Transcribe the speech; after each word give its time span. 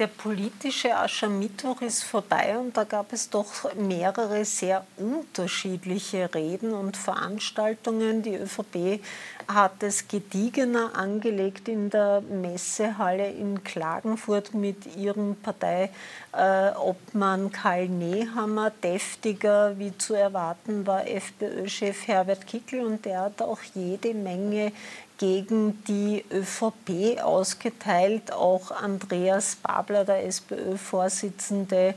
Der 0.00 0.06
politische 0.06 0.96
Aschermittwoch 0.96 1.82
ist 1.82 2.04
vorbei 2.04 2.56
und 2.56 2.74
da 2.74 2.84
gab 2.84 3.12
es 3.12 3.28
doch 3.28 3.74
mehrere 3.74 4.46
sehr 4.46 4.86
unterschiedliche 4.96 6.34
Reden 6.34 6.72
und 6.72 6.96
Veranstaltungen. 6.96 8.22
Die 8.22 8.34
ÖVP 8.34 9.02
hat 9.46 9.82
es 9.82 10.08
gediegener 10.08 10.96
angelegt 10.96 11.68
in 11.68 11.90
der 11.90 12.22
Messehalle 12.22 13.28
in 13.28 13.62
Klagenfurt 13.62 14.54
mit 14.54 14.96
ihrem 14.96 15.36
Parteiobmann 15.36 17.52
Karl 17.52 17.88
Nehammer. 17.88 18.72
Deftiger, 18.82 19.78
wie 19.78 19.98
zu 19.98 20.14
erwarten, 20.14 20.86
war 20.86 21.06
FPÖ-Chef 21.06 22.08
Herbert 22.08 22.46
Kickl 22.46 22.80
und 22.80 23.04
der 23.04 23.20
hat 23.20 23.42
auch 23.42 23.60
jede 23.74 24.14
Menge 24.14 24.72
gegen 25.20 25.84
die 25.84 26.24
ÖVP 26.32 27.22
ausgeteilt. 27.22 28.32
Auch 28.32 28.70
Andreas 28.70 29.54
Babler, 29.56 30.06
der 30.06 30.24
SPÖ-Vorsitzende, 30.24 31.94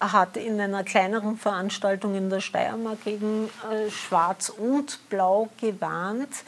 hat 0.00 0.36
in 0.36 0.60
einer 0.60 0.82
kleineren 0.82 1.38
Veranstaltung 1.38 2.16
in 2.16 2.28
der 2.30 2.40
Steiermark 2.40 3.04
gegen 3.04 3.48
äh, 3.70 3.88
Schwarz 3.90 4.48
und 4.48 4.98
Blau 5.08 5.48
gewarnt. 5.60 6.44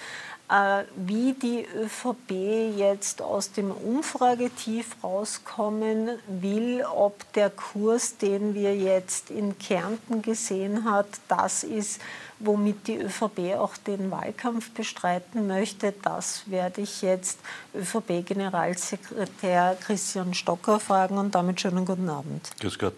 Äh, 0.50 0.82
wie 0.96 1.32
die 1.32 1.64
ÖVP 1.64 2.76
jetzt 2.76 3.22
aus 3.22 3.52
dem 3.52 3.70
Umfragetief 3.70 4.96
rauskommen 5.04 6.10
will, 6.26 6.84
ob 6.84 7.32
der 7.34 7.50
Kurs, 7.50 8.16
den 8.18 8.54
wir 8.54 8.76
jetzt 8.76 9.30
in 9.30 9.58
Kärnten 9.58 10.22
gesehen 10.22 10.90
hat, 10.90 11.08
das 11.28 11.62
ist, 11.62 12.00
womit 12.38 12.86
die 12.86 12.98
ÖVP 12.98 13.56
auch 13.58 13.76
den 13.76 14.10
Wahlkampf 14.10 14.70
bestreiten 14.70 15.46
möchte. 15.46 15.92
Das 16.02 16.42
werde 16.46 16.82
ich 16.82 17.02
jetzt 17.02 17.38
ÖVP-Generalsekretär 17.74 19.76
Christian 19.84 20.34
Stocker 20.34 20.80
fragen 20.80 21.18
und 21.18 21.34
damit 21.34 21.60
schönen 21.60 21.84
guten 21.84 22.08
Abend. 22.08 22.50
Grüß 22.60 22.78
Gott. 22.78 22.94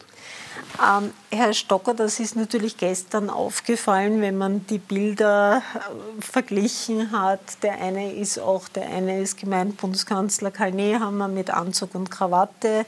Ähm, 0.83 1.13
Herr 1.31 1.55
Stocker, 1.55 1.95
das 1.95 2.21
ist 2.21 2.37
natürlich 2.37 2.77
gestern 2.77 3.31
aufgefallen, 3.31 4.21
wenn 4.21 4.37
man 4.37 4.67
die 4.67 4.79
Bilder 4.79 5.63
äh, 5.75 6.23
verglichen 6.23 7.13
hat. 7.13 7.63
Der 7.63 7.81
eine 7.81 8.13
ist 8.13 8.39
auch, 8.39 8.69
der 8.69 8.89
eine 8.89 9.21
ist 9.21 9.39
gemeint 9.39 9.77
Bundeskanzler 9.77 10.51
Karl 10.51 10.73
Nehammer 10.73 11.29
mit 11.29 11.51
Anzug 11.51 11.95
und 11.95 12.11
Krawatte 12.11 12.85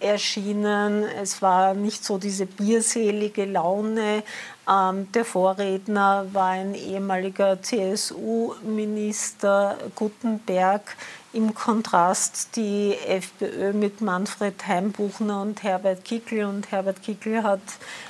erschienen. 0.00 1.04
Es 1.04 1.40
war 1.42 1.74
nicht 1.74 2.04
so 2.04 2.18
diese 2.18 2.46
bierselige 2.46 3.44
Laune. 3.44 4.24
Ähm, 4.68 5.12
der 5.12 5.24
Vorredner 5.24 6.26
war 6.32 6.50
ein 6.50 6.74
ehemaliger 6.74 7.62
CSU-Minister 7.62 9.78
Guttenberg. 9.94 10.96
Im 11.32 11.54
Kontrast 11.54 12.56
die 12.56 12.92
FPÖ 13.06 13.72
mit 13.72 14.00
Manfred 14.00 14.66
Heimbuchner 14.66 15.42
und 15.42 15.62
Herbert 15.62 16.04
Kickl. 16.04 16.44
Und 16.44 16.72
Herbert 16.72 17.02
Kickl 17.02 17.44
hat 17.44 17.60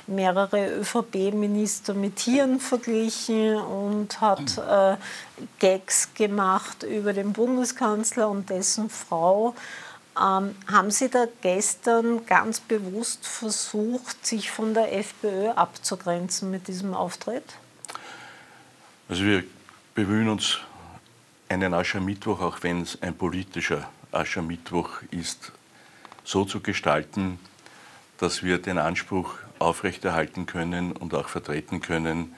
mehrere 0.07 0.79
ÖVP-Minister 0.79 1.93
mit 1.93 2.15
Tieren 2.15 2.59
verglichen 2.59 3.57
und 3.57 4.21
hat 4.21 4.57
äh, 4.57 4.95
Gags 5.59 6.15
gemacht 6.15 6.81
über 6.81 7.13
den 7.13 7.33
Bundeskanzler 7.33 8.27
und 8.27 8.49
dessen 8.49 8.89
Frau. 8.89 9.53
Ähm, 10.21 10.55
haben 10.71 10.91
Sie 10.91 11.09
da 11.09 11.25
gestern 11.41 12.25
ganz 12.25 12.59
bewusst 12.59 13.25
versucht, 13.25 14.25
sich 14.25 14.51
von 14.51 14.73
der 14.73 14.95
FPÖ 14.95 15.49
abzugrenzen 15.49 16.51
mit 16.51 16.67
diesem 16.67 16.93
Auftritt? 16.93 17.55
Also 19.09 19.23
wir 19.23 19.43
bemühen 19.95 20.29
uns, 20.29 20.59
einen 21.49 21.73
Aschermittwoch, 21.73 22.39
auch 22.39 22.59
wenn 22.61 22.81
es 22.83 23.01
ein 23.01 23.13
politischer 23.15 23.89
Aschermittwoch 24.11 25.01
ist, 25.11 25.51
so 26.23 26.45
zu 26.45 26.61
gestalten, 26.61 27.39
dass 28.19 28.43
wir 28.43 28.57
den 28.57 28.77
Anspruch 28.77 29.33
aufrechterhalten 29.59 30.45
können 30.45 30.93
und 30.93 31.13
auch 31.13 31.27
vertreten 31.27 31.81
können, 31.81 32.33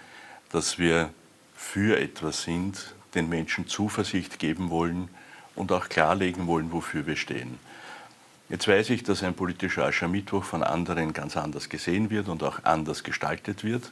dass 0.49 0.79
wir 0.79 1.09
für 1.55 1.99
etwas 1.99 2.43
sind, 2.43 2.95
den 3.13 3.29
Menschen 3.29 3.67
Zuversicht 3.67 4.39
geben 4.39 4.71
wollen, 4.71 5.09
und 5.55 5.71
auch 5.71 5.89
klarlegen 5.89 6.47
wollen, 6.47 6.71
wofür 6.71 7.05
wir 7.05 7.15
stehen. 7.15 7.59
Jetzt 8.49 8.67
weiß 8.67 8.89
ich, 8.89 9.03
dass 9.03 9.23
ein 9.23 9.33
politischer 9.33 9.85
Aschermittwoch 9.85 10.43
von 10.43 10.63
anderen 10.63 11.13
ganz 11.13 11.37
anders 11.37 11.69
gesehen 11.69 12.09
wird 12.09 12.27
und 12.27 12.43
auch 12.43 12.63
anders 12.63 13.03
gestaltet 13.03 13.63
wird. 13.63 13.91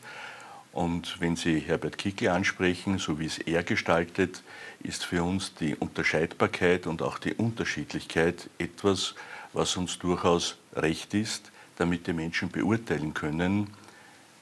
Und 0.73 1.19
wenn 1.19 1.35
Sie 1.35 1.59
Herbert 1.59 1.97
Kickl 1.97 2.29
ansprechen, 2.29 2.97
so 2.97 3.19
wie 3.19 3.25
es 3.25 3.39
er 3.39 3.63
gestaltet, 3.63 4.43
ist 4.83 5.03
für 5.03 5.23
uns 5.23 5.53
die 5.55 5.75
Unterscheidbarkeit 5.75 6.87
und 6.87 7.01
auch 7.01 7.17
die 7.17 7.33
Unterschiedlichkeit 7.33 8.49
etwas, 8.57 9.15
was 9.53 9.75
uns 9.75 9.99
durchaus 9.99 10.57
recht 10.73 11.13
ist, 11.13 11.51
damit 11.77 12.07
die 12.07 12.13
Menschen 12.13 12.49
beurteilen 12.49 13.13
können, 13.13 13.67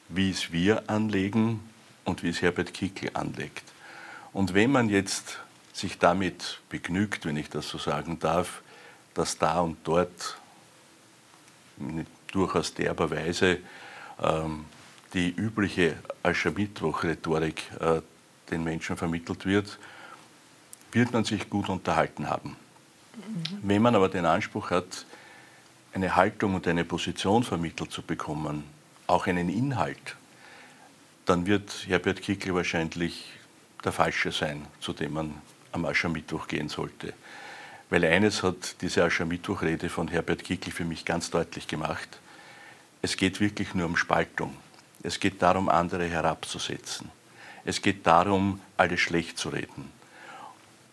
wie 0.08 0.32
es 0.32 0.52
wir 0.52 0.90
anlegen 0.90 1.62
und 2.04 2.24
wie 2.24 2.30
es 2.30 2.42
Herbert 2.42 2.74
Kickl 2.74 3.10
anlegt. 3.14 3.64
Und 4.34 4.54
wenn 4.54 4.72
man 4.72 4.90
jetzt 4.90 5.40
sich 5.74 5.98
damit 5.98 6.60
begnügt, 6.70 7.26
wenn 7.26 7.38
ich 7.38 7.50
das 7.50 7.70
so 7.70 7.78
sagen 7.78 8.20
darf, 8.20 8.62
dass 9.14 9.38
da 9.38 9.60
und 9.60 9.78
dort 9.84 10.38
in 11.80 12.06
durchaus 12.32 12.74
derber 12.74 13.10
Weise 13.10 13.60
ähm, 14.22 14.66
die 15.14 15.30
übliche 15.30 15.98
Aschermittwoch-Rhetorik 16.24 17.64
äh, 17.80 18.02
den 18.52 18.64
Menschen 18.64 18.98
vermittelt 18.98 19.46
wird, 19.46 19.80
wird 20.92 21.12
man 21.12 21.24
sich 21.24 21.50
gut 21.50 21.70
unterhalten 21.70 22.30
haben. 22.30 22.56
Mhm. 23.16 23.60
Wenn 23.64 23.82
man 23.82 23.96
aber 23.96 24.10
den 24.10 24.26
Anspruch 24.26 24.72
hat, 24.72 25.06
eine 25.94 26.16
Haltung 26.16 26.56
und 26.56 26.68
eine 26.68 26.86
Position 26.86 27.44
vermittelt 27.44 27.92
zu 27.92 28.02
bekommen, 28.02 28.64
auch 29.08 29.28
einen 29.28 29.50
Inhalt, 29.50 30.16
dann 31.26 31.46
wird 31.46 31.86
Herbert 31.88 32.22
Kickl 32.22 32.54
wahrscheinlich 32.54 33.34
der 33.84 33.92
Falsche 33.92 34.32
sein, 34.32 34.68
zu 34.80 34.94
dem 34.94 35.14
man 35.14 35.34
am 35.72 35.86
Aschermittwoch 35.86 36.48
gehen 36.48 36.70
sollte. 36.70 37.14
Weil 37.90 38.06
eines 38.06 38.44
hat 38.44 38.82
diese 38.82 39.04
Aschermittwochrede 39.04 39.90
von 39.90 40.08
Herbert 40.08 40.44
Kickl 40.44 40.72
für 40.72 40.86
mich 40.86 41.06
ganz 41.06 41.32
deutlich 41.32 41.68
gemacht. 41.68 42.20
Es 43.02 43.18
geht 43.18 43.40
wirklich 43.40 43.74
nur 43.74 43.88
um 43.88 43.98
Spaltung. 43.98 44.56
Es 45.02 45.20
geht 45.20 45.42
darum, 45.42 45.70
andere 45.70 46.06
herabzusetzen. 46.06 47.10
Es 47.66 47.82
geht 47.82 48.06
darum, 48.06 48.62
alles 48.78 49.00
schlecht 49.00 49.38
zu 49.38 49.50
reden. 49.50 49.92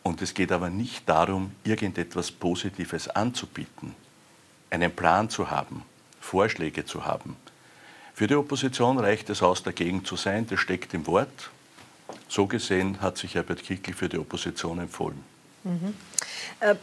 Und 0.02 0.22
es 0.22 0.34
geht 0.34 0.52
aber 0.52 0.70
nicht 0.70 1.08
darum, 1.08 1.52
irgendetwas 1.64 2.30
Positives 2.30 3.08
anzubieten, 3.08 3.94
einen 4.70 4.94
Plan 4.94 5.28
zu 5.28 5.50
haben, 5.50 5.82
Vorschläge 6.20 6.84
zu 6.84 7.04
haben. 7.04 7.36
Für 8.14 8.26
die 8.26 8.36
Opposition 8.36 8.98
reicht 8.98 9.28
es 9.30 9.42
aus, 9.42 9.62
dagegen 9.62 10.04
zu 10.04 10.16
sein, 10.16 10.46
das 10.46 10.60
steckt 10.60 10.94
im 10.94 11.06
Wort, 11.06 11.50
so 12.28 12.46
gesehen 12.46 13.00
hat 13.00 13.18
sich 13.18 13.34
Herbert 13.34 13.62
Kickl 13.62 13.92
für 13.92 14.08
die 14.08 14.18
Opposition 14.18 14.78
empfohlen. 14.78 15.35
Mhm. 15.66 15.94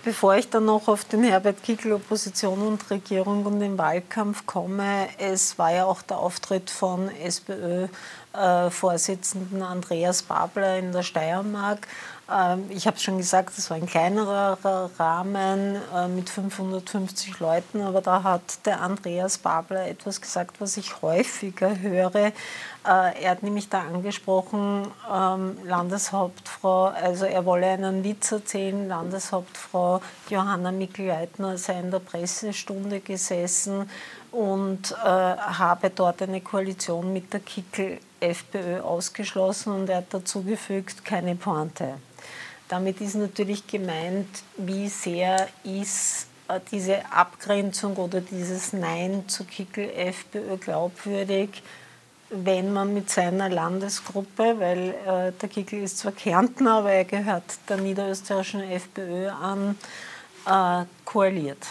Bevor 0.04 0.36
ich 0.36 0.50
dann 0.50 0.66
noch 0.66 0.90
auf 0.90 1.06
den 1.06 1.24
Herbert 1.24 1.64
Kickl, 1.64 1.94
Opposition 1.94 2.62
und 2.62 2.92
Regierung 2.92 3.46
und 3.46 3.62
den 3.62 3.78
Wahlkampf 3.78 4.46
komme, 4.46 5.08
es 5.18 5.58
war 5.58 5.72
ja 5.72 5.86
auch 5.86 6.02
der 6.02 6.18
Auftritt 6.18 6.70
von 6.70 7.10
SPÖ-Vorsitzenden 7.10 9.62
äh, 9.62 9.64
Andreas 9.64 10.24
Babler 10.24 10.78
in 10.78 10.92
der 10.92 11.04
Steiermark. 11.04 11.88
Ähm, 12.32 12.66
ich 12.70 12.88
habe 12.88 12.98
schon 13.00 13.18
gesagt, 13.18 13.58
es 13.58 13.70
war 13.70 13.78
ein 13.78 13.86
kleinerer 13.86 14.58
Rahmen 14.98 15.76
äh, 15.94 16.08
mit 16.08 16.30
550 16.30 17.40
Leuten, 17.40 17.82
aber 17.82 18.02
da 18.02 18.24
hat 18.24 18.66
der 18.66 18.82
Andreas 18.82 19.38
Babler 19.38 19.88
etwas 19.88 20.22
gesagt, 20.22 20.62
was 20.62 20.78
ich 20.78 21.02
häufiger 21.02 21.80
höre. 21.80 22.16
Äh, 22.16 22.32
er 22.86 23.32
hat 23.32 23.44
nämlich 23.44 23.68
da 23.68 23.82
angesprochen, 23.82 24.88
ähm, 25.14 25.58
Landeshauptfrau, 25.66 26.86
also 26.86 27.26
er 27.26 27.46
wolle 27.46 27.68
einen 27.68 28.04
Witz 28.04 28.32
erzählen, 28.32 28.88
Landeshauptfrau 28.88 30.02
Johanna 30.30 30.72
Mikl-Leitner 30.72 31.58
sei 31.58 31.80
in 31.80 31.92
der 31.92 32.00
Pressestunde 32.00 33.02
gesessen 33.02 33.90
und 34.32 34.92
äh, 34.92 35.06
habe 35.06 35.90
dort 35.90 36.22
eine 36.22 36.42
Koalition 36.42 37.12
mit 37.12 37.34
der 37.34 37.42
Kickel 37.42 38.00
FPÖ 38.22 38.80
ausgeschlossen 38.80 39.74
und 39.74 39.90
er 39.90 39.98
hat 39.98 40.14
dazu 40.14 40.42
gefügt, 40.44 41.04
keine 41.04 41.36
Pointe. 41.36 41.96
Damit 42.74 43.02
ist 43.02 43.14
natürlich 43.14 43.68
gemeint, 43.68 44.28
wie 44.58 44.90
sehr 44.90 45.48
ist 45.64 46.26
äh, 46.48 46.60
diese 46.72 47.06
Abgrenzung 47.12 47.96
oder 47.98 48.20
dieses 48.20 48.74
Nein 48.74 49.26
zu 49.28 49.44
Kickel 49.44 49.92
FPÖ 49.96 50.58
glaubwürdig, 50.58 51.62
wenn 52.32 52.74
man 52.74 52.92
mit 52.92 53.12
seiner 53.12 53.48
Landesgruppe, 53.48 54.56
weil 54.58 54.96
äh, 55.06 55.32
der 55.40 55.50
Kickel 55.50 55.84
ist 55.84 56.00
zwar 56.00 56.14
Kärntner, 56.14 56.80
aber 56.80 56.94
er 56.94 57.06
gehört 57.06 57.44
der 57.70 57.78
niederösterreichischen 57.78 58.64
FPÖ 58.64 59.30
an, 59.30 59.78
äh, 60.48 60.86
koaliert. 61.06 61.68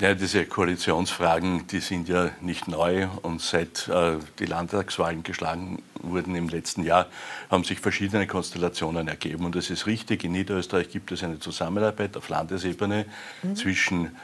Ja, 0.00 0.14
diese 0.14 0.46
Koalitionsfragen, 0.46 1.66
die 1.66 1.80
sind 1.80 2.08
ja 2.08 2.30
nicht 2.40 2.68
neu 2.68 3.08
und 3.22 3.40
seit 3.40 3.88
äh, 3.88 4.18
die 4.38 4.46
Landtagswahlen 4.46 5.24
geschlagen 5.24 5.82
wurden 6.00 6.36
im 6.36 6.48
letzten 6.48 6.84
Jahr, 6.84 7.06
haben 7.50 7.64
sich 7.64 7.80
verschiedene 7.80 8.28
Konstellationen 8.28 9.08
ergeben. 9.08 9.44
Und 9.44 9.56
es 9.56 9.70
ist 9.70 9.88
richtig, 9.88 10.22
in 10.22 10.30
Niederösterreich 10.30 10.90
gibt 10.90 11.10
es 11.10 11.24
eine 11.24 11.40
Zusammenarbeit 11.40 12.16
auf 12.16 12.28
Landesebene 12.28 13.06
mhm. 13.42 13.56
zwischen 13.56 14.16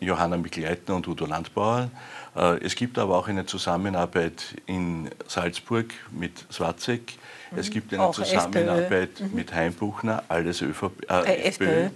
Johanna 0.00 0.36
Mikleitner 0.36 0.96
und 0.96 1.08
Udo 1.08 1.26
Landbauer. 1.26 1.90
Äh, 2.36 2.64
es 2.64 2.74
gibt 2.74 2.98
aber 2.98 3.16
auch 3.16 3.28
eine 3.28 3.46
Zusammenarbeit 3.46 4.56
in 4.66 5.10
Salzburg 5.26 5.92
mit 6.10 6.44
Swatzek. 6.52 7.18
Es 7.56 7.70
gibt 7.70 7.92
eine 7.92 8.02
auch 8.02 8.14
Zusammenarbeit 8.14 9.20
mhm. 9.20 9.34
mit 9.34 9.54
Heimbuchner, 9.54 10.24
alles 10.28 10.60
ÖVP, 10.60 11.08
äh, 11.08 11.48
FPÖ. 11.48 11.84
FPÖ. 11.84 11.88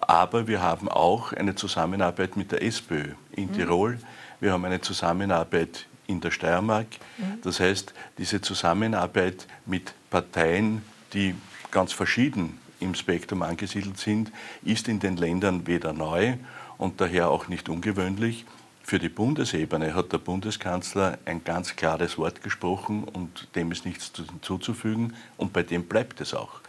Aber 0.00 0.46
wir 0.46 0.62
haben 0.62 0.88
auch 0.88 1.32
eine 1.32 1.54
Zusammenarbeit 1.54 2.36
mit 2.36 2.52
der 2.52 2.62
SPÖ 2.62 3.12
in 3.32 3.46
mhm. 3.46 3.54
Tirol. 3.54 3.98
Wir 4.40 4.52
haben 4.52 4.64
eine 4.64 4.80
Zusammenarbeit 4.80 5.86
in 6.06 6.20
der 6.20 6.30
Steiermark. 6.30 6.86
Mhm. 7.18 7.40
Das 7.42 7.60
heißt, 7.60 7.94
diese 8.18 8.40
Zusammenarbeit 8.40 9.46
mit 9.66 9.92
Parteien, 10.10 10.82
die 11.12 11.34
ganz 11.70 11.92
verschieden 11.92 12.58
im 12.80 12.94
Spektrum 12.94 13.42
angesiedelt 13.42 13.98
sind, 13.98 14.30
ist 14.62 14.88
in 14.88 15.00
den 15.00 15.16
Ländern 15.16 15.66
weder 15.66 15.92
neu 15.92 16.34
und 16.78 17.00
daher 17.00 17.30
auch 17.30 17.48
nicht 17.48 17.68
ungewöhnlich. 17.68 18.46
Für 18.82 18.98
die 18.98 19.10
Bundesebene 19.10 19.94
hat 19.94 20.12
der 20.12 20.18
Bundeskanzler 20.18 21.18
ein 21.26 21.44
ganz 21.44 21.76
klares 21.76 22.16
Wort 22.16 22.42
gesprochen 22.42 23.04
und 23.04 23.54
dem 23.54 23.70
ist 23.70 23.84
nichts 23.84 24.12
hinzuzufügen 24.16 25.14
und 25.36 25.52
bei 25.52 25.62
dem 25.62 25.84
bleibt 25.84 26.22
es 26.22 26.32
auch. 26.32 26.60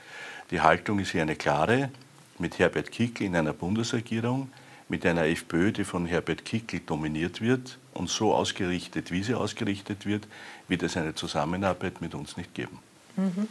Die 0.51 0.59
Haltung 0.59 0.99
ist 0.99 1.11
hier 1.11 1.21
eine 1.21 1.37
klare 1.37 1.89
mit 2.37 2.59
Herbert 2.59 2.91
Kickl 2.91 3.23
in 3.23 3.35
einer 3.35 3.53
Bundesregierung, 3.53 4.51
mit 4.89 5.05
einer 5.05 5.27
FPÖ, 5.27 5.71
die 5.71 5.83
von 5.83 6.05
Herbert 6.07 6.43
Kickl 6.43 6.79
dominiert 6.79 7.39
wird 7.39 7.77
und 7.93 8.09
so 8.09 8.33
ausgerichtet, 8.33 9.11
wie 9.11 9.23
sie 9.23 9.35
ausgerichtet 9.35 10.05
wird, 10.05 10.27
wird 10.67 10.83
es 10.83 10.97
eine 10.97 11.15
Zusammenarbeit 11.15 12.01
mit 12.01 12.15
uns 12.15 12.35
nicht 12.35 12.53
geben. 12.53 12.79
Mhm. 13.15 13.47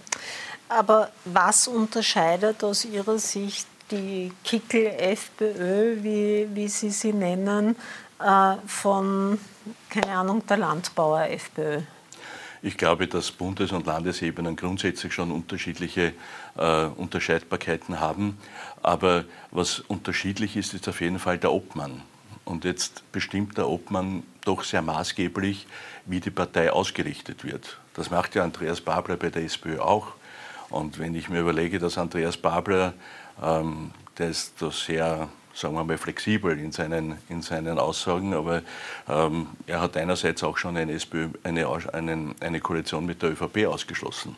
Aber 0.68 1.10
was 1.24 1.68
unterscheidet 1.68 2.64
aus 2.64 2.84
Ihrer 2.84 3.18
Sicht 3.18 3.66
die 3.90 4.32
Kickl-FPÖ, 4.44 6.02
wie, 6.02 6.48
wie 6.54 6.68
Sie 6.68 6.90
sie 6.90 7.12
nennen, 7.12 7.76
äh, 8.20 8.54
von, 8.66 9.38
keine 9.88 10.12
Ahnung, 10.12 10.46
der 10.46 10.56
Landbauer-FPÖ? 10.58 11.80
Ich 12.60 12.76
glaube, 12.76 13.06
dass 13.06 13.30
Bundes- 13.30 13.70
und 13.70 13.86
Landesebenen 13.86 14.56
grundsätzlich 14.56 15.14
schon 15.14 15.30
unterschiedliche 15.30 16.12
äh, 16.56 16.84
Unterscheidbarkeiten 16.86 18.00
haben. 18.00 18.36
Aber 18.82 19.24
was 19.52 19.78
unterschiedlich 19.80 20.56
ist, 20.56 20.74
ist 20.74 20.88
auf 20.88 21.00
jeden 21.00 21.20
Fall 21.20 21.38
der 21.38 21.52
Obmann. 21.52 22.02
Und 22.44 22.64
jetzt 22.64 23.10
bestimmt 23.12 23.58
der 23.58 23.68
Obmann 23.68 24.24
doch 24.44 24.64
sehr 24.64 24.82
maßgeblich, 24.82 25.66
wie 26.06 26.20
die 26.20 26.30
Partei 26.30 26.72
ausgerichtet 26.72 27.44
wird. 27.44 27.78
Das 27.94 28.10
macht 28.10 28.34
ja 28.34 28.42
Andreas 28.42 28.80
Babler 28.80 29.16
bei 29.16 29.30
der 29.30 29.44
SPÖ 29.44 29.78
auch. 29.78 30.14
Und 30.70 30.98
wenn 30.98 31.14
ich 31.14 31.28
mir 31.28 31.40
überlege, 31.40 31.78
dass 31.78 31.96
Andreas 31.96 32.36
Babler, 32.36 32.94
ähm, 33.42 33.90
der 34.18 34.30
ist 34.30 34.54
da 34.60 34.70
sehr 34.70 35.28
sagen 35.58 35.74
wir 35.74 35.84
mal, 35.84 35.98
flexibel 35.98 36.58
in 36.58 36.72
seinen, 36.72 37.18
in 37.28 37.42
seinen 37.42 37.78
Aussagen, 37.78 38.32
aber 38.34 38.62
ähm, 39.08 39.48
er 39.66 39.80
hat 39.80 39.96
einerseits 39.96 40.44
auch 40.44 40.56
schon 40.56 40.76
eine, 40.76 40.92
SPÖ, 40.92 41.28
eine, 41.42 41.66
eine, 41.92 42.34
eine 42.40 42.60
Koalition 42.60 43.06
mit 43.06 43.22
der 43.22 43.32
ÖVP 43.32 43.66
ausgeschlossen. 43.66 44.36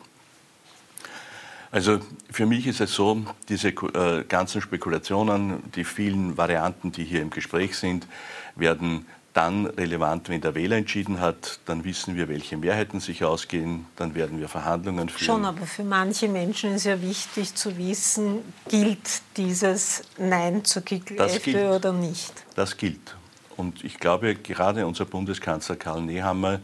Also 1.71 1.99
für 2.29 2.45
mich 2.45 2.67
ist 2.67 2.81
es 2.81 2.93
so, 2.93 3.23
diese 3.47 3.69
äh, 3.69 4.25
ganzen 4.27 4.61
Spekulationen, 4.61 5.71
die 5.71 5.85
vielen 5.85 6.37
Varianten, 6.37 6.91
die 6.91 7.05
hier 7.05 7.21
im 7.21 7.29
Gespräch 7.29 7.77
sind, 7.77 8.07
werden 8.55 9.05
dann 9.33 9.65
relevant, 9.65 10.27
wenn 10.29 10.41
der 10.41 10.55
Wähler 10.55 10.75
entschieden 10.75 11.21
hat, 11.21 11.59
dann 11.65 11.83
wissen 11.83 12.15
wir, 12.15 12.27
welche 12.27 12.57
Mehrheiten 12.57 12.99
sich 12.99 13.23
ausgehen, 13.23 13.85
dann 13.95 14.13
werden 14.13 14.39
wir 14.39 14.49
Verhandlungen 14.49 15.07
führen. 15.07 15.25
Schon, 15.25 15.45
aber 15.45 15.65
für 15.65 15.83
manche 15.83 16.27
Menschen 16.27 16.75
ist 16.75 16.83
ja 16.83 17.01
wichtig 17.01 17.55
zu 17.55 17.77
wissen, 17.77 18.39
gilt 18.67 19.21
dieses 19.37 20.03
Nein 20.17 20.65
zur 20.65 20.81
Kickl-FPÖ 20.81 21.75
oder 21.75 21.93
nicht? 21.93 22.33
Das 22.55 22.75
gilt. 22.75 23.15
Und 23.55 23.83
ich 23.83 23.99
glaube, 23.99 24.35
gerade 24.35 24.85
unser 24.85 25.05
Bundeskanzler 25.05 25.75
Karl 25.75 26.01
Nehammer 26.01 26.59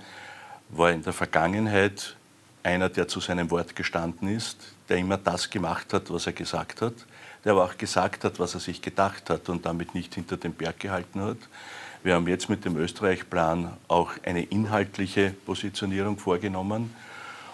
war 0.69 0.91
in 0.91 1.03
der 1.03 1.13
Vergangenheit 1.13 2.15
einer, 2.63 2.89
der 2.89 3.07
zu 3.07 3.21
seinem 3.21 3.49
Wort 3.49 3.75
gestanden 3.75 4.27
ist, 4.27 4.57
der 4.89 4.97
immer 4.97 5.17
das 5.17 5.49
gemacht 5.49 5.93
hat, 5.93 6.11
was 6.11 6.27
er 6.27 6.33
gesagt 6.33 6.81
hat, 6.81 6.93
der 7.45 7.53
aber 7.53 7.63
auch 7.63 7.77
gesagt 7.77 8.25
hat, 8.25 8.39
was 8.39 8.55
er 8.55 8.59
sich 8.59 8.81
gedacht 8.81 9.29
hat 9.29 9.47
und 9.47 9.65
damit 9.65 9.95
nicht 9.95 10.15
hinter 10.15 10.35
den 10.35 10.53
Berg 10.53 10.79
gehalten 10.79 11.21
hat. 11.21 11.37
Wir 12.07 12.15
haben 12.15 12.27
jetzt 12.29 12.47
mit 12.47 12.63
dem 12.63 12.77
Österreich-Plan 12.77 13.75
auch 13.89 14.13
eine 14.23 14.41
inhaltliche 14.43 15.31
Positionierung 15.45 16.17
vorgenommen. 16.17 16.95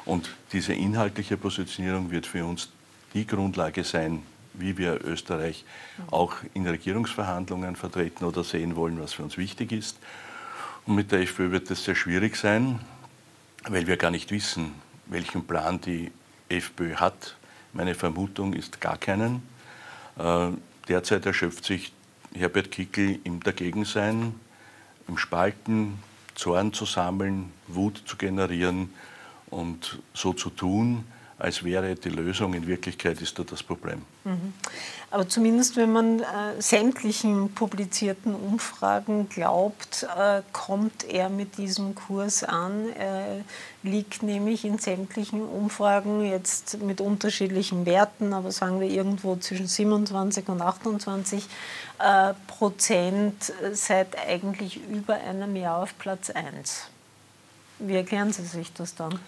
Und 0.06 0.30
diese 0.52 0.76
inhaltliche 0.76 1.38
Positionierung 1.38 2.12
wird 2.12 2.28
für 2.28 2.46
uns 2.46 2.70
die 3.16 3.26
Grundlage 3.26 3.84
sein, 3.84 4.22
wie 4.54 4.78
wir 4.78 5.04
Österreich 5.04 5.66
auch 6.12 6.36
in 6.54 6.68
Regierungsverhandlungen 6.68 7.76
vertreten 7.76 8.26
oder 8.26 8.44
sehen 8.44 8.76
wollen, 8.76 9.02
was 9.02 9.14
für 9.14 9.24
uns 9.24 9.40
wichtig 9.40 9.72
ist. 9.72 9.98
Und 10.86 10.94
mit 10.94 11.12
der 11.12 11.22
FPÖ 11.22 11.50
wird 11.50 11.72
es 11.72 11.84
sehr 11.84 11.96
schwierig 11.96 12.36
sein, 12.36 12.80
weil 13.68 13.88
wir 13.88 13.98
gar 13.98 14.12
nicht 14.12 14.30
wissen, 14.30 14.76
welchen 15.08 15.48
Plan 15.48 15.82
die 15.82 16.12
FPÖ 16.50 16.94
hat. 16.98 17.38
Meine 17.74 17.96
Vermutung 17.96 18.54
ist 18.54 18.80
gar 18.80 19.00
keinen. 19.00 19.42
Äh, 20.20 20.50
derzeit 20.88 21.26
erschöpft 21.26 21.66
sich 21.66 21.92
Herbert 22.36 22.72
Kickl 22.72 23.20
im 23.24 23.42
Dagegensein, 23.42 24.34
im 25.08 25.18
Spalten, 25.18 26.00
Zorn 26.36 26.74
zu 26.74 26.86
sammeln, 26.86 27.52
Wut 27.68 28.02
zu 28.06 28.18
generieren 28.18 28.94
und 29.50 30.00
so 30.14 30.34
zu 30.34 30.50
tun, 30.50 31.06
als 31.44 31.64
wäre 31.64 31.96
die 31.96 32.10
Lösung. 32.10 32.54
In 32.54 32.66
Wirklichkeit 32.68 33.22
ist 33.22 33.38
da 33.38 33.44
das 33.44 33.62
Problem. 33.62 34.04
Mhm. 34.24 34.54
Aber 35.12 35.28
zumindest, 35.28 35.76
wenn 35.76 35.92
man 35.92 36.22
äh, 36.22 36.24
sämtlichen 36.60 37.54
publizierten 37.54 38.34
Umfragen 38.34 39.28
glaubt, 39.28 40.08
äh, 40.18 40.42
kommt 40.54 41.04
er 41.04 41.28
mit 41.28 41.58
diesem 41.58 41.96
Kurs 41.96 42.46
an. 42.46 42.90
Er 42.98 43.44
liegt 43.84 44.24
nämlich 44.24 44.64
in 44.64 44.78
sämtlichen 44.78 45.42
Umfragen 45.42 46.24
jetzt 46.26 46.82
mit 46.82 47.02
unterschiedlichen 47.02 47.86
Werten, 47.86 48.32
aber 48.32 48.52
sagen 48.52 48.80
wir 48.80 48.88
irgendwo 48.88 49.36
zwischen 49.36 49.68
27 49.68 50.48
und 50.48 50.62
28 50.62 51.46
äh, 52.00 52.34
Prozent 52.48 53.52
seit 53.74 54.18
eigentlich 54.18 54.80
über 54.90 55.16
einem 55.16 55.58
Jahr 55.58 55.84
auf 55.84 55.98
Platz 56.00 56.30
1. 56.30 56.88
Wie 57.80 57.96
erklären 57.96 58.32
Sie 58.32 58.46
sich 58.46 58.72
das 58.72 58.96
dann? 58.96 59.20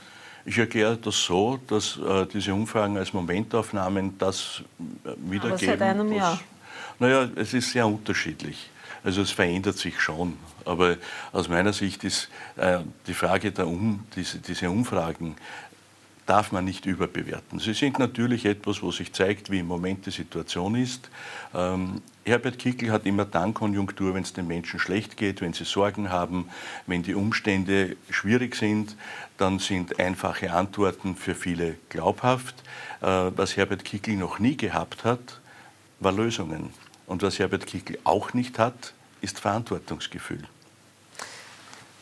Ich 0.45 0.57
erkläre 0.59 0.95
das 0.97 1.23
so, 1.23 1.59
dass 1.67 1.97
äh, 1.97 2.27
diese 2.27 2.53
Umfragen 2.53 2.97
als 2.97 3.11
Momentaufnahmen 3.13 4.17
das 4.19 4.61
äh, 5.03 5.09
wiedergeben. 5.17 5.51
Aber 5.51 5.57
seit 5.57 5.81
einem 5.81 6.11
Jahr. 6.13 6.39
Naja, 6.99 7.27
es 7.35 7.53
ist 7.53 7.71
sehr 7.71 7.87
unterschiedlich. 7.87 8.69
Also 9.03 9.21
es 9.21 9.31
verändert 9.31 9.77
sich 9.77 9.99
schon. 9.99 10.37
Aber 10.63 10.97
aus 11.31 11.49
meiner 11.49 11.73
Sicht 11.73 12.03
ist 12.03 12.29
äh, 12.57 12.79
die 13.07 13.13
Frage 13.13 13.51
der 13.51 13.67
um, 13.67 14.05
diese, 14.15 14.39
diese 14.39 14.69
Umfragen 14.69 15.35
darf 16.25 16.51
man 16.51 16.65
nicht 16.65 16.85
überbewerten. 16.85 17.59
Sie 17.59 17.73
sind 17.73 17.99
natürlich 17.99 18.45
etwas, 18.45 18.81
wo 18.81 18.91
sich 18.91 19.13
zeigt, 19.13 19.51
wie 19.51 19.59
im 19.59 19.67
Moment 19.67 20.05
die 20.05 20.11
Situation 20.11 20.75
ist. 20.75 21.09
Ähm, 21.53 22.01
Herbert 22.25 22.57
Kickl 22.57 22.91
hat 22.91 23.05
immer 23.05 23.25
dann 23.25 23.53
Konjunktur, 23.53 24.15
wenn 24.15 24.23
es 24.23 24.33
den 24.33 24.47
Menschen 24.47 24.79
schlecht 24.79 25.17
geht, 25.17 25.41
wenn 25.41 25.53
sie 25.53 25.65
Sorgen 25.65 26.09
haben, 26.09 26.49
wenn 26.87 27.03
die 27.03 27.13
Umstände 27.13 27.95
schwierig 28.09 28.55
sind, 28.55 28.95
dann 29.37 29.59
sind 29.59 29.99
einfache 29.99 30.51
Antworten 30.51 31.15
für 31.15 31.35
viele 31.35 31.77
glaubhaft. 31.89 32.55
Äh, 33.01 33.05
was 33.35 33.55
Herbert 33.55 33.85
Kickl 33.85 34.15
noch 34.15 34.39
nie 34.39 34.57
gehabt 34.57 35.03
hat, 35.03 35.41
war 35.99 36.11
Lösungen. 36.11 36.71
Und 37.05 37.21
was 37.21 37.37
Herbert 37.37 37.67
Kickl 37.67 37.99
auch 38.03 38.33
nicht 38.33 38.57
hat, 38.57 38.93
ist 39.21 39.39
Verantwortungsgefühl. 39.39 40.43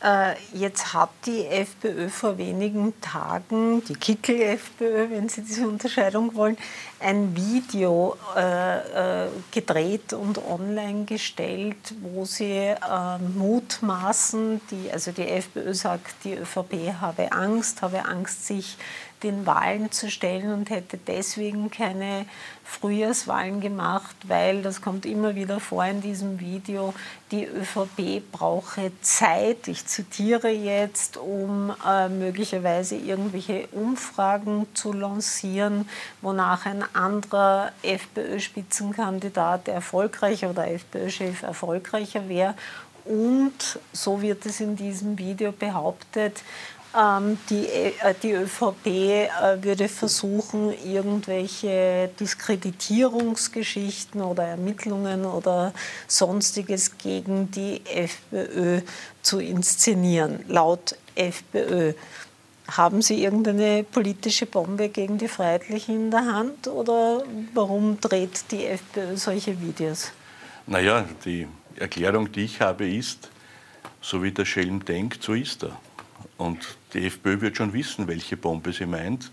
Äh, 0.04 0.34
jetzt 0.52 0.92
hat 0.92 1.08
die 1.24 1.46
FPÖ 1.46 2.10
vor 2.10 2.36
wenigen 2.36 2.92
Tagen, 3.00 3.82
die 3.86 3.94
Kickel-FPÖ, 3.94 5.08
wenn 5.08 5.30
Sie 5.30 5.40
diese 5.40 5.66
Unterscheidung 5.66 6.34
wollen, 6.34 6.58
ein 7.00 7.34
Video 7.34 8.14
äh, 8.36 9.24
äh, 9.24 9.28
gedreht 9.50 10.12
und 10.12 10.44
online 10.46 11.04
gestellt, 11.04 11.94
wo 12.02 12.26
sie 12.26 12.74
mutmaßen, 13.34 14.60
die, 14.70 14.90
also 14.92 15.10
die 15.10 15.26
FPÖ 15.26 15.72
sagt, 15.72 16.24
die 16.24 16.34
ÖVP 16.34 17.00
habe 17.00 17.32
Angst, 17.32 17.80
habe 17.80 18.04
Angst, 18.04 18.46
sich 18.46 18.76
den 19.24 19.46
Wahlen 19.46 19.90
zu 19.90 20.10
stellen 20.10 20.52
und 20.52 20.70
hätte 20.70 20.98
deswegen 20.98 21.70
keine 21.70 22.26
Frühjahrswahlen 22.64 23.60
gemacht, 23.60 24.16
weil, 24.26 24.62
das 24.62 24.80
kommt 24.80 25.04
immer 25.06 25.34
wieder 25.34 25.60
vor 25.60 25.84
in 25.84 26.00
diesem 26.00 26.40
Video, 26.40 26.94
die 27.30 27.44
ÖVP 27.44 28.22
brauche 28.32 28.92
Zeit, 29.02 29.68
ich 29.68 29.86
zitiere 29.86 30.48
jetzt, 30.48 31.16
um 31.16 31.74
äh, 31.86 32.08
möglicherweise 32.08 32.96
irgendwelche 32.96 33.66
Umfragen 33.72 34.66
zu 34.74 34.92
lancieren, 34.92 35.88
wonach 36.22 36.66
ein 36.66 36.84
anderer 36.94 37.72
FPÖ-Spitzenkandidat 37.82 39.68
erfolgreicher 39.68 40.50
oder 40.50 40.68
FPÖ-Chef 40.68 41.42
erfolgreicher 41.42 42.28
wäre. 42.28 42.54
Und, 43.04 43.78
so 43.92 44.22
wird 44.22 44.46
es 44.46 44.60
in 44.60 44.76
diesem 44.76 45.18
Video 45.18 45.52
behauptet, 45.52 46.42
die, 47.50 47.66
äh, 47.66 48.14
die 48.22 48.32
ÖVP 48.32 48.86
äh, 48.86 49.62
würde 49.62 49.88
versuchen, 49.88 50.72
irgendwelche 50.84 52.08
Diskreditierungsgeschichten 52.20 54.22
oder 54.22 54.44
Ermittlungen 54.44 55.24
oder 55.24 55.72
sonstiges 56.06 56.96
gegen 56.98 57.50
die 57.50 57.82
FPÖ 57.84 58.82
zu 59.22 59.40
inszenieren, 59.40 60.44
laut 60.46 60.96
FPÖ. 61.16 61.94
Haben 62.68 63.02
Sie 63.02 63.24
irgendeine 63.24 63.82
politische 63.82 64.46
Bombe 64.46 64.88
gegen 64.88 65.18
die 65.18 65.28
Freiheitlichen 65.28 65.96
in 65.96 66.10
der 66.12 66.26
Hand 66.26 66.68
oder 66.68 67.24
warum 67.54 68.00
dreht 68.00 68.52
die 68.52 68.66
FPÖ 68.66 69.16
solche 69.16 69.60
Videos? 69.60 70.12
Naja, 70.68 71.04
die 71.24 71.48
Erklärung, 71.76 72.30
die 72.30 72.44
ich 72.44 72.60
habe, 72.60 72.88
ist, 72.88 73.30
so 74.00 74.22
wie 74.22 74.30
der 74.30 74.44
Schelm 74.44 74.84
denkt, 74.84 75.24
so 75.24 75.34
ist 75.34 75.64
er. 75.64 75.76
Und 76.36 76.76
die 76.92 77.06
FPÖ 77.06 77.40
wird 77.40 77.56
schon 77.56 77.72
wissen, 77.72 78.06
welche 78.08 78.36
Bombe 78.36 78.72
sie 78.72 78.86
meint. 78.86 79.30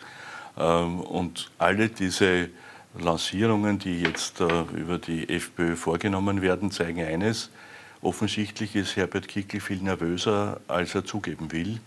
Ähm, 0.58 1.00
und 1.02 1.52
alle 1.58 1.90
diese 1.90 2.50
Lancierungen, 2.98 3.80
die 3.80 4.02
jetzt 4.02 4.42
äh, 4.42 4.62
über 4.76 4.98
die 4.98 5.30
FPÖ 5.30 5.76
vorgenommen 5.76 6.42
werden, 6.42 6.72
zeigen 6.72 7.04
eines. 7.04 7.50
Offensichtlich 8.02 8.76
ist 8.76 8.96
Herbert 8.96 9.28
Kickl 9.28 9.60
viel 9.60 9.82
nervöser, 9.82 10.60
als 10.68 10.96
er 10.96 11.06
zugeben 11.06 11.52
will. 11.52 11.80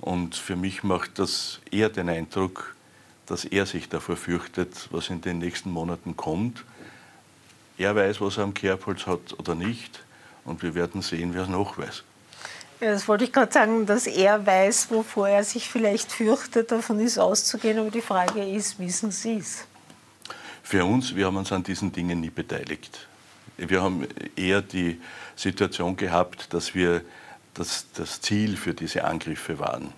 Und 0.00 0.34
für 0.34 0.56
mich 0.56 0.82
macht 0.82 1.18
das 1.18 1.60
eher 1.70 1.88
den 1.88 2.08
Eindruck, 2.08 2.74
dass 3.26 3.44
er 3.44 3.66
sich 3.66 3.88
davor 3.88 4.16
fürchtet, 4.16 4.88
was 4.90 5.10
in 5.10 5.20
den 5.20 5.38
nächsten 5.38 5.70
Monaten 5.70 6.16
kommt. 6.16 6.64
Er 7.78 7.94
weiß, 7.94 8.20
was 8.20 8.36
er 8.36 8.44
am 8.44 8.54
Kerbholz 8.54 9.06
hat 9.06 9.38
oder 9.38 9.54
nicht. 9.54 10.02
Und 10.44 10.62
wir 10.62 10.74
werden 10.74 11.02
sehen, 11.02 11.34
wer 11.34 11.42
es 11.42 11.48
noch 11.48 11.78
weiß. 11.78 12.02
Ja, 12.82 12.90
das 12.90 13.06
wollte 13.06 13.22
ich 13.22 13.32
gerade 13.32 13.52
sagen, 13.52 13.86
dass 13.86 14.08
er 14.08 14.44
weiß, 14.44 14.90
wovor 14.90 15.28
er 15.28 15.44
sich 15.44 15.68
vielleicht 15.68 16.10
fürchtet, 16.10 16.72
davon 16.72 16.98
ist 16.98 17.16
auszugehen. 17.16 17.78
Aber 17.78 17.92
die 17.92 18.00
Frage 18.00 18.44
ist, 18.44 18.76
wissen 18.80 19.12
Sie 19.12 19.36
es? 19.36 19.64
Für 20.64 20.84
uns, 20.84 21.14
wir 21.14 21.26
haben 21.26 21.36
uns 21.36 21.52
an 21.52 21.62
diesen 21.62 21.92
Dingen 21.92 22.20
nie 22.20 22.30
beteiligt. 22.30 23.06
Wir 23.56 23.80
haben 23.80 24.08
eher 24.34 24.62
die 24.62 25.00
Situation 25.36 25.94
gehabt, 25.94 26.52
dass 26.52 26.74
wir 26.74 27.02
das, 27.54 27.86
das 27.94 28.20
Ziel 28.20 28.56
für 28.56 28.74
diese 28.74 29.04
Angriffe 29.04 29.60
waren. 29.60 29.92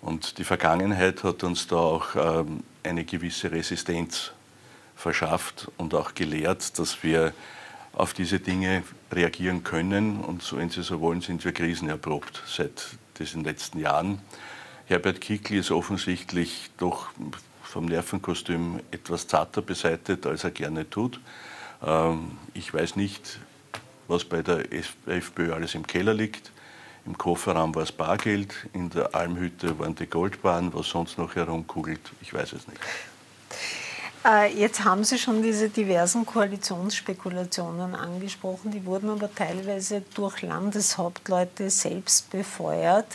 Und 0.00 0.38
die 0.38 0.44
Vergangenheit 0.44 1.24
hat 1.24 1.42
uns 1.42 1.66
da 1.66 1.76
auch 1.76 2.14
ähm, 2.14 2.62
eine 2.84 3.04
gewisse 3.04 3.50
Resistenz 3.50 4.30
verschafft 4.94 5.68
und 5.78 5.94
auch 5.94 6.14
gelehrt, 6.14 6.78
dass 6.78 7.02
wir 7.02 7.34
auf 7.96 8.12
diese 8.12 8.40
Dinge 8.40 8.82
reagieren 9.12 9.64
können. 9.64 10.20
Und 10.20 10.42
so, 10.42 10.58
wenn 10.58 10.70
Sie 10.70 10.82
so 10.82 11.00
wollen, 11.00 11.20
sind 11.20 11.44
wir 11.44 11.52
krisenerprobt 11.52 12.42
seit 12.46 12.98
diesen 13.18 13.44
letzten 13.44 13.78
Jahren. 13.78 14.20
Herbert 14.86 15.20
Kickl 15.20 15.54
ist 15.54 15.70
offensichtlich 15.70 16.70
doch 16.76 17.08
vom 17.62 17.86
Nervenkostüm 17.86 18.80
etwas 18.90 19.26
zarter 19.26 19.62
beseitet, 19.62 20.26
als 20.26 20.44
er 20.44 20.50
gerne 20.50 20.88
tut. 20.88 21.20
Ähm, 21.84 22.32
ich 22.52 22.72
weiß 22.72 22.96
nicht, 22.96 23.38
was 24.08 24.24
bei 24.24 24.42
der 24.42 24.72
FPÖ 24.72 25.52
alles 25.52 25.74
im 25.74 25.86
Keller 25.86 26.14
liegt. 26.14 26.52
Im 27.06 27.18
Kofferraum 27.18 27.74
war 27.74 27.82
es 27.82 27.92
Bargeld, 27.92 28.54
in 28.72 28.90
der 28.90 29.14
Almhütte 29.14 29.78
waren 29.78 29.94
die 29.94 30.06
Goldbahnen, 30.06 30.72
was 30.72 30.88
sonst 30.88 31.18
noch 31.18 31.36
herumkugelt, 31.36 32.00
ich 32.22 32.32
weiß 32.32 32.54
es 32.54 32.66
nicht. 32.66 32.80
Äh, 34.26 34.58
jetzt 34.58 34.84
haben 34.84 35.04
Sie 35.04 35.18
schon 35.18 35.42
diese 35.42 35.68
diversen 35.68 36.24
Koalitionsspekulationen 36.24 37.94
angesprochen. 37.94 38.70
Die 38.70 38.86
wurden 38.86 39.10
aber 39.10 39.32
teilweise 39.34 40.02
durch 40.14 40.40
Landeshauptleute 40.40 41.68
selbst 41.68 42.30
befeuert. 42.30 43.06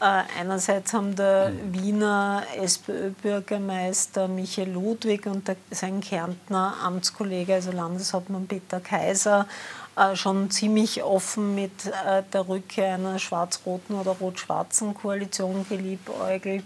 Äh, 0.00 0.22
einerseits 0.40 0.92
haben 0.92 1.14
der 1.14 1.52
Wiener 1.70 2.42
SPÖ-Bürgermeister 2.56 4.26
Michael 4.26 4.72
Ludwig 4.72 5.26
und 5.26 5.48
sein 5.70 6.00
Kärntner 6.00 6.74
Amtskollege, 6.82 7.54
also 7.54 7.70
Landeshauptmann 7.70 8.48
Peter 8.48 8.80
Kaiser, 8.80 9.46
äh, 9.94 10.16
schon 10.16 10.50
ziemlich 10.50 11.04
offen 11.04 11.54
mit 11.54 11.86
der 12.32 12.48
Rückkehr 12.48 12.94
einer 12.94 13.20
schwarz-roten 13.20 13.94
oder 13.94 14.10
rot-schwarzen 14.12 14.92
Koalition 14.94 15.64
geliebäugelt. 15.68 16.64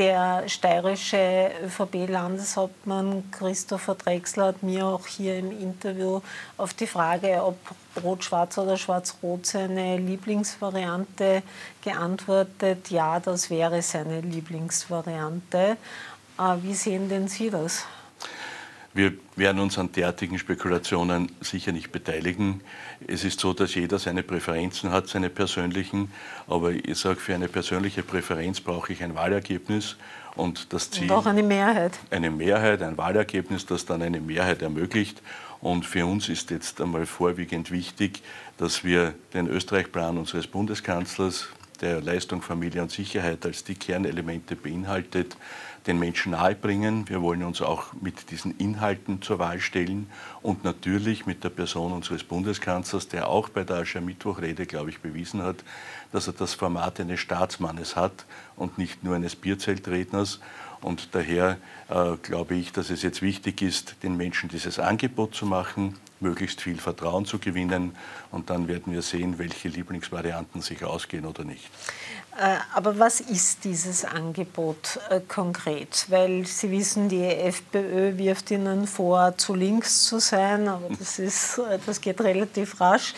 Der 0.00 0.48
steirische 0.48 1.50
ÖVP-Landeshauptmann 1.62 3.30
Christopher 3.32 3.96
Drexler 3.96 4.46
hat 4.46 4.62
mir 4.62 4.86
auch 4.86 5.06
hier 5.06 5.36
im 5.36 5.50
Interview 5.50 6.22
auf 6.56 6.72
die 6.72 6.86
Frage, 6.86 7.44
ob 7.44 7.58
Rot-Schwarz 8.02 8.56
oder 8.56 8.78
Schwarz-Rot 8.78 9.44
seine 9.44 9.98
Lieblingsvariante 9.98 11.42
geantwortet, 11.82 12.88
ja, 12.88 13.20
das 13.20 13.50
wäre 13.50 13.82
seine 13.82 14.22
Lieblingsvariante. 14.22 15.76
Äh, 16.38 16.56
wie 16.62 16.72
sehen 16.72 17.10
denn 17.10 17.28
Sie 17.28 17.50
das? 17.50 17.84
Wir 18.92 19.12
werden 19.36 19.60
uns 19.60 19.78
an 19.78 19.92
derartigen 19.92 20.38
Spekulationen 20.38 21.30
sicher 21.40 21.70
nicht 21.70 21.92
beteiligen. 21.92 22.60
Es 23.06 23.22
ist 23.22 23.38
so, 23.38 23.52
dass 23.52 23.76
jeder 23.76 24.00
seine 24.00 24.24
Präferenzen 24.24 24.90
hat, 24.90 25.06
seine 25.06 25.30
persönlichen. 25.30 26.10
Aber 26.48 26.72
ich 26.72 26.98
sage, 26.98 27.20
für 27.20 27.34
eine 27.34 27.46
persönliche 27.46 28.02
Präferenz 28.02 28.60
brauche 28.60 28.92
ich 28.92 29.04
ein 29.04 29.14
Wahlergebnis. 29.14 29.96
Und 30.34 30.72
das 30.72 30.90
Ziel. 30.90 31.04
Und 31.04 31.12
auch 31.12 31.26
eine 31.26 31.42
Mehrheit. 31.42 31.98
Eine 32.10 32.30
Mehrheit, 32.30 32.82
ein 32.82 32.96
Wahlergebnis, 32.96 33.64
das 33.64 33.86
dann 33.86 34.02
eine 34.02 34.20
Mehrheit 34.20 34.62
ermöglicht. 34.62 35.22
Und 35.60 35.86
für 35.86 36.06
uns 36.06 36.28
ist 36.28 36.50
jetzt 36.50 36.80
einmal 36.80 37.06
vorwiegend 37.06 37.70
wichtig, 37.70 38.22
dass 38.56 38.82
wir 38.82 39.14
den 39.34 39.46
Österreich-Plan 39.46 40.18
unseres 40.18 40.46
Bundeskanzlers, 40.46 41.48
der 41.80 42.00
Leistung 42.00 42.42
Familie 42.42 42.82
und 42.82 42.90
Sicherheit 42.90 43.44
als 43.46 43.64
die 43.64 43.74
Kernelemente 43.74 44.56
beinhaltet, 44.56 45.36
den 45.86 45.98
Menschen 45.98 46.32
nahebringen. 46.32 47.08
Wir 47.08 47.22
wollen 47.22 47.42
uns 47.42 47.62
auch 47.62 47.92
mit 48.00 48.30
diesen 48.30 48.56
Inhalten 48.58 49.22
zur 49.22 49.38
Wahl 49.38 49.60
stellen 49.60 50.08
und 50.42 50.64
natürlich 50.64 51.26
mit 51.26 51.42
der 51.42 51.48
Person 51.48 51.92
unseres 51.92 52.22
Bundeskanzlers, 52.24 53.08
der 53.08 53.28
auch 53.28 53.48
bei 53.48 53.64
der 53.64 53.76
Aschermittwochrede, 53.76 54.66
glaube 54.66 54.90
ich, 54.90 55.00
bewiesen 55.00 55.42
hat, 55.42 55.64
dass 56.12 56.26
er 56.26 56.34
das 56.34 56.54
Format 56.54 57.00
eines 57.00 57.20
Staatsmannes 57.20 57.96
hat 57.96 58.26
und 58.56 58.78
nicht 58.78 59.02
nur 59.04 59.16
eines 59.16 59.36
Bierzeltredners. 59.36 60.40
Und 60.82 61.14
daher 61.14 61.58
äh, 61.88 62.16
glaube 62.22 62.54
ich, 62.54 62.72
dass 62.72 62.90
es 62.90 63.02
jetzt 63.02 63.22
wichtig 63.22 63.62
ist, 63.62 63.96
den 64.02 64.16
Menschen 64.16 64.48
dieses 64.48 64.78
Angebot 64.78 65.34
zu 65.34 65.46
machen, 65.46 65.96
möglichst 66.20 66.60
viel 66.60 66.78
Vertrauen 66.78 67.24
zu 67.26 67.38
gewinnen. 67.38 67.96
Und 68.30 68.50
dann 68.50 68.68
werden 68.68 68.92
wir 68.92 69.02
sehen, 69.02 69.38
welche 69.38 69.68
Lieblingsvarianten 69.68 70.62
sich 70.62 70.84
ausgehen 70.84 71.26
oder 71.26 71.44
nicht. 71.44 71.70
Äh, 72.38 72.56
aber 72.74 72.98
was 72.98 73.20
ist 73.20 73.64
dieses 73.64 74.04
Angebot 74.04 74.98
äh, 75.10 75.20
konkret? 75.20 76.06
Weil 76.08 76.46
Sie 76.46 76.70
wissen, 76.70 77.08
die 77.08 77.24
FPÖ 77.24 78.16
wirft 78.16 78.50
Ihnen 78.50 78.86
vor, 78.86 79.36
zu 79.36 79.54
links 79.54 80.04
zu 80.04 80.20
sein, 80.20 80.68
aber 80.68 80.88
das, 80.96 81.18
ist, 81.18 81.58
äh, 81.58 81.78
das 81.84 82.00
geht 82.00 82.20
relativ 82.20 82.80
rasch. 82.80 83.14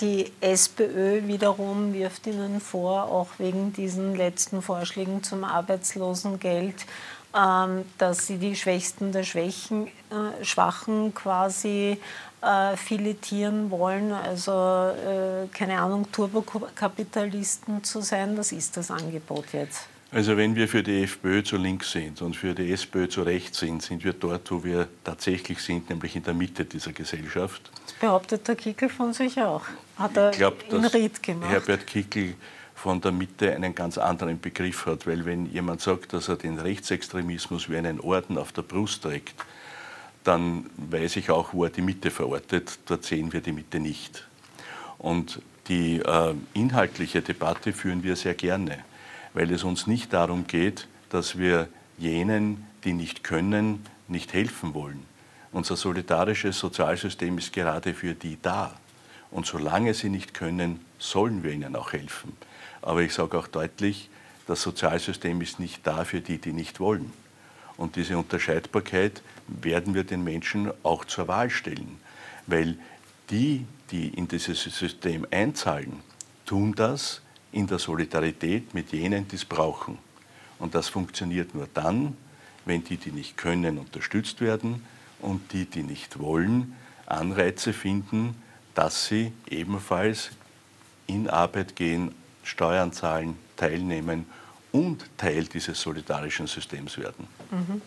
Die 0.00 0.32
SPÖ 0.40 1.28
wiederum 1.28 1.94
wirft 1.94 2.26
Ihnen 2.26 2.60
vor, 2.60 3.04
auch 3.04 3.28
wegen 3.38 3.72
diesen 3.72 4.16
letzten 4.16 4.62
Vorschlägen 4.62 5.22
zum 5.22 5.44
Arbeitslosengeld, 5.44 6.74
dass 7.32 8.26
Sie 8.26 8.38
die 8.38 8.56
Schwächsten 8.56 9.12
der 9.12 9.22
Schwächen, 9.22 9.88
Schwachen 10.42 11.14
quasi 11.14 11.98
äh, 12.42 12.74
filetieren 12.76 13.70
wollen, 13.70 14.12
also 14.12 14.52
äh, 14.52 15.46
keine 15.52 15.78
Ahnung, 15.78 16.10
Turbokapitalisten 16.10 17.84
zu 17.84 18.00
sein. 18.00 18.36
Was 18.38 18.52
ist 18.52 18.78
das 18.78 18.90
Angebot 18.90 19.52
jetzt? 19.52 19.88
Also 20.10 20.36
wenn 20.38 20.56
wir 20.56 20.66
für 20.66 20.82
die 20.82 21.02
FPÖ 21.02 21.44
zu 21.44 21.58
links 21.58 21.92
sind 21.92 22.22
und 22.22 22.34
für 22.34 22.54
die 22.54 22.72
SPÖ 22.72 23.08
zu 23.08 23.22
rechts 23.22 23.58
sind, 23.58 23.82
sind 23.82 24.02
wir 24.02 24.14
dort, 24.14 24.50
wo 24.50 24.64
wir 24.64 24.88
tatsächlich 25.04 25.60
sind, 25.60 25.90
nämlich 25.90 26.16
in 26.16 26.22
der 26.22 26.32
Mitte 26.32 26.64
dieser 26.64 26.92
Gesellschaft. 26.92 27.70
Das 27.84 27.92
behauptet 27.94 28.48
der 28.48 28.56
Kickel 28.56 28.88
von 28.88 29.12
sich 29.12 29.38
auch. 29.38 29.62
Hat 29.96 30.16
er 30.16 30.30
glaub, 30.30 30.64
in 30.72 30.84
Ried 30.86 31.22
gemacht. 31.22 31.50
Herbert 31.50 31.86
Kickel 31.86 32.34
von 32.80 33.02
der 33.02 33.12
Mitte 33.12 33.54
einen 33.54 33.74
ganz 33.74 33.98
anderen 33.98 34.40
Begriff 34.40 34.86
hat, 34.86 35.06
weil 35.06 35.26
wenn 35.26 35.44
jemand 35.44 35.82
sagt, 35.82 36.14
dass 36.14 36.28
er 36.28 36.36
den 36.36 36.58
Rechtsextremismus 36.58 37.68
wie 37.68 37.76
einen 37.76 38.00
Orden 38.00 38.38
auf 38.38 38.52
der 38.52 38.62
Brust 38.62 39.02
trägt, 39.02 39.34
dann 40.24 40.64
weiß 40.78 41.16
ich 41.16 41.28
auch, 41.28 41.52
wo 41.52 41.64
er 41.64 41.70
die 41.70 41.82
Mitte 41.82 42.10
verortet. 42.10 42.78
Dort 42.86 43.04
sehen 43.04 43.34
wir 43.34 43.42
die 43.42 43.52
Mitte 43.52 43.80
nicht. 43.80 44.26
Und 44.96 45.42
die 45.68 45.98
äh, 45.98 46.34
inhaltliche 46.54 47.20
Debatte 47.20 47.74
führen 47.74 48.02
wir 48.02 48.16
sehr 48.16 48.32
gerne, 48.32 48.78
weil 49.34 49.52
es 49.52 49.62
uns 49.62 49.86
nicht 49.86 50.14
darum 50.14 50.46
geht, 50.46 50.88
dass 51.10 51.36
wir 51.36 51.68
jenen, 51.98 52.64
die 52.84 52.94
nicht 52.94 53.22
können, 53.22 53.84
nicht 54.08 54.32
helfen 54.32 54.72
wollen. 54.72 55.04
Unser 55.52 55.76
solidarisches 55.76 56.58
Sozialsystem 56.58 57.36
ist 57.36 57.52
gerade 57.52 57.92
für 57.92 58.14
die 58.14 58.38
da. 58.40 58.79
Und 59.30 59.46
solange 59.46 59.94
sie 59.94 60.08
nicht 60.08 60.34
können, 60.34 60.80
sollen 60.98 61.42
wir 61.42 61.52
ihnen 61.52 61.76
auch 61.76 61.92
helfen. 61.92 62.36
Aber 62.82 63.02
ich 63.02 63.14
sage 63.14 63.38
auch 63.38 63.46
deutlich, 63.46 64.08
das 64.46 64.62
Sozialsystem 64.62 65.40
ist 65.40 65.60
nicht 65.60 65.86
da 65.86 66.04
für 66.04 66.20
die, 66.20 66.38
die 66.38 66.52
nicht 66.52 66.80
wollen. 66.80 67.12
Und 67.76 67.96
diese 67.96 68.18
Unterscheidbarkeit 68.18 69.22
werden 69.46 69.94
wir 69.94 70.04
den 70.04 70.24
Menschen 70.24 70.72
auch 70.82 71.04
zur 71.04 71.28
Wahl 71.28 71.50
stellen. 71.50 71.98
Weil 72.46 72.76
die, 73.30 73.64
die 73.90 74.08
in 74.08 74.28
dieses 74.28 74.62
System 74.62 75.26
einzahlen, 75.30 76.00
tun 76.46 76.74
das 76.74 77.22
in 77.52 77.66
der 77.66 77.78
Solidarität 77.78 78.74
mit 78.74 78.92
jenen, 78.92 79.28
die 79.28 79.36
es 79.36 79.44
brauchen. 79.44 79.98
Und 80.58 80.74
das 80.74 80.88
funktioniert 80.88 81.54
nur 81.54 81.68
dann, 81.72 82.16
wenn 82.64 82.84
die, 82.84 82.96
die 82.96 83.12
nicht 83.12 83.36
können, 83.36 83.78
unterstützt 83.78 84.40
werden 84.40 84.84
und 85.20 85.52
die, 85.52 85.64
die 85.64 85.82
nicht 85.82 86.18
wollen, 86.18 86.76
Anreize 87.06 87.72
finden, 87.72 88.34
dass 88.74 89.06
sie 89.06 89.32
ebenfalls 89.48 90.30
in 91.06 91.28
Arbeit 91.28 91.76
gehen, 91.76 92.14
Steuern 92.42 92.92
zahlen, 92.92 93.36
teilnehmen 93.56 94.26
und 94.72 95.04
Teil 95.16 95.44
dieses 95.44 95.80
solidarischen 95.80 96.46
Systems 96.46 96.96
werden. 96.98 97.26
Mhm. 97.50 97.82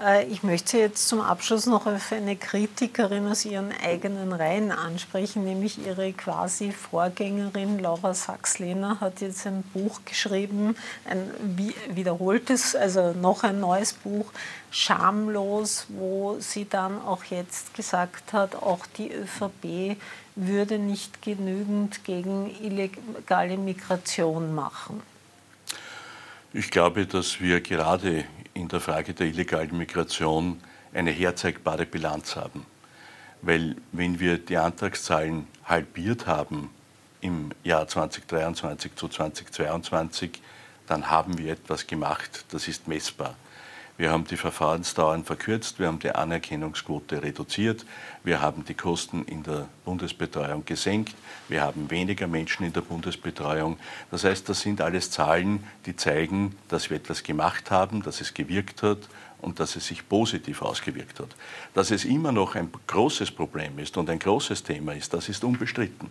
Äh, 0.00 0.26
ich 0.26 0.42
möchte 0.42 0.72
Sie 0.72 0.78
jetzt 0.78 1.08
zum 1.08 1.20
Abschluss 1.20 1.66
noch 1.66 1.86
auf 1.86 2.12
eine 2.12 2.36
Kritikerin 2.36 3.26
aus 3.26 3.44
Ihren 3.44 3.72
eigenen 3.72 4.32
Reihen 4.32 4.70
ansprechen, 4.70 5.44
nämlich 5.44 5.84
Ihre 5.84 6.12
quasi 6.12 6.72
Vorgängerin 6.72 7.78
Laura 7.78 8.12
Sachs-Lehner 8.12 9.00
hat 9.00 9.20
jetzt 9.20 9.46
ein 9.46 9.62
Buch 9.74 10.00
geschrieben, 10.04 10.76
ein 11.04 11.30
wiederholtes, 11.94 12.76
also 12.76 13.12
noch 13.12 13.42
ein 13.42 13.60
neues 13.60 13.94
Buch, 13.94 14.26
Schamlos, 14.70 15.86
wo 15.88 16.36
sie 16.40 16.68
dann 16.68 17.00
auch 17.00 17.24
jetzt 17.24 17.72
gesagt 17.72 18.34
hat, 18.34 18.54
auch 18.54 18.84
die 18.98 19.10
ÖVP 19.10 19.98
würde 20.36 20.78
nicht 20.78 21.22
genügend 21.22 22.04
gegen 22.04 22.54
illegale 22.62 23.56
Migration 23.56 24.54
machen. 24.54 25.02
Ich 26.54 26.70
glaube, 26.70 27.04
dass 27.04 27.42
wir 27.42 27.60
gerade 27.60 28.24
in 28.54 28.68
der 28.68 28.80
Frage 28.80 29.12
der 29.12 29.26
illegalen 29.26 29.76
Migration 29.76 30.58
eine 30.94 31.10
herzeigbare 31.10 31.84
Bilanz 31.84 32.36
haben. 32.36 32.64
Weil 33.42 33.76
wenn 33.92 34.18
wir 34.18 34.38
die 34.38 34.56
Antragszahlen 34.56 35.46
halbiert 35.66 36.26
haben 36.26 36.70
im 37.20 37.50
Jahr 37.64 37.86
2023 37.86 38.94
zu 38.94 39.08
2022, 39.08 40.40
dann 40.86 41.10
haben 41.10 41.36
wir 41.36 41.52
etwas 41.52 41.86
gemacht, 41.86 42.46
das 42.50 42.66
ist 42.66 42.88
messbar. 42.88 43.36
Wir 43.98 44.12
haben 44.12 44.24
die 44.24 44.36
Verfahrensdauern 44.36 45.24
verkürzt, 45.24 45.80
wir 45.80 45.88
haben 45.88 45.98
die 45.98 46.12
Anerkennungsquote 46.12 47.20
reduziert, 47.20 47.84
wir 48.22 48.40
haben 48.40 48.64
die 48.64 48.74
Kosten 48.74 49.24
in 49.24 49.42
der 49.42 49.68
Bundesbetreuung 49.84 50.64
gesenkt, 50.64 51.16
wir 51.48 51.62
haben 51.62 51.90
weniger 51.90 52.28
Menschen 52.28 52.64
in 52.64 52.72
der 52.72 52.82
Bundesbetreuung. 52.82 53.76
Das 54.12 54.22
heißt, 54.22 54.48
das 54.48 54.60
sind 54.60 54.80
alles 54.80 55.10
Zahlen, 55.10 55.64
die 55.84 55.96
zeigen, 55.96 56.56
dass 56.68 56.90
wir 56.90 56.96
etwas 56.96 57.24
gemacht 57.24 57.72
haben, 57.72 58.04
dass 58.04 58.20
es 58.20 58.32
gewirkt 58.32 58.84
hat 58.84 58.98
und 59.40 59.58
dass 59.58 59.74
es 59.74 59.88
sich 59.88 60.08
positiv 60.08 60.62
ausgewirkt 60.62 61.18
hat. 61.18 61.34
Dass 61.74 61.90
es 61.90 62.04
immer 62.04 62.30
noch 62.30 62.54
ein 62.54 62.70
großes 62.86 63.32
Problem 63.32 63.80
ist 63.80 63.96
und 63.96 64.08
ein 64.10 64.20
großes 64.20 64.62
Thema 64.62 64.94
ist, 64.94 65.12
das 65.12 65.28
ist 65.28 65.42
unbestritten. 65.42 66.08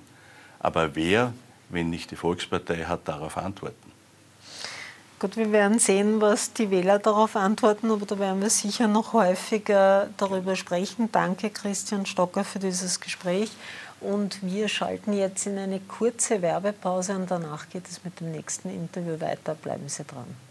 Aber 0.60 0.94
wer, 0.94 1.32
wenn 1.70 1.90
nicht 1.90 2.12
die 2.12 2.18
Volkspartei, 2.18 2.84
hat 2.84 3.08
darauf 3.08 3.38
Antworten? 3.38 3.97
Gut, 5.20 5.36
wir 5.36 5.52
werden 5.52 5.80
sehen, 5.80 6.22
was 6.22 6.54
die 6.54 6.70
Wähler 6.70 7.00
darauf 7.00 7.36
antworten, 7.36 7.90
aber 7.90 8.06
da 8.06 8.20
werden 8.20 8.40
wir 8.40 8.52
sicher 8.52 8.88
noch 8.88 9.14
häufiger 9.14 10.10
darüber 10.18 10.56
sprechen. 10.56 11.10
Danke, 11.12 11.50
Christian 11.50 12.06
Stocker, 12.06 12.44
für 12.44 12.60
dieses 12.60 13.00
Gespräch. 13.00 13.50
Und 14.00 14.44
wir 14.44 14.68
schalten 14.68 15.14
jetzt 15.14 15.48
in 15.48 15.58
eine 15.58 15.80
kurze 15.80 16.44
Werbepause 16.44 17.16
und 17.16 17.32
danach 17.32 17.68
geht 17.70 17.88
es 17.90 18.04
mit 18.04 18.20
dem 18.20 18.32
nächsten 18.32 18.70
Interview 18.70 19.20
weiter. 19.20 19.56
Bleiben 19.56 19.90
Sie 19.90 20.04
dran. 20.04 20.47